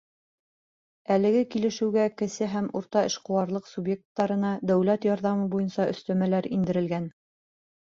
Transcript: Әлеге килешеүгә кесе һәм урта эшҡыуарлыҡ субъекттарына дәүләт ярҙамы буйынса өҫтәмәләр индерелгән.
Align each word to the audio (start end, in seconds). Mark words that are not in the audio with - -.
Әлеге 1.15 1.43
килешеүгә 1.55 2.05
кесе 2.21 2.47
һәм 2.53 2.69
урта 2.81 3.05
эшҡыуарлыҡ 3.11 3.69
субъекттарына 3.75 4.55
дәүләт 4.73 5.09
ярҙамы 5.11 5.47
буйынса 5.55 5.89
өҫтәмәләр 5.95 6.51
индерелгән. 6.61 7.09